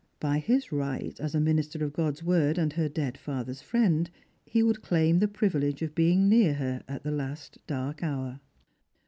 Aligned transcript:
By 0.19 0.39
his 0.39 0.71
right 0.71 1.15
aa 1.21 1.29
a 1.31 1.39
minister 1.39 1.85
of 1.85 1.93
God's 1.93 2.23
word 2.23 2.57
and 2.57 2.73
her 2.73 2.89
dead 2.89 3.19
father's 3.19 3.61
friend, 3.61 4.09
he 4.47 4.63
would 4.63 4.81
claim 4.81 5.19
the 5.19 5.27
privilege 5.27 5.83
of 5.83 5.93
being 5.93 6.27
near 6.27 6.55
her 6.55 6.81
at 6.87 7.03
the 7.03 7.11
last 7.11 7.59
dark 7.67 8.01
hour. 8.01 8.39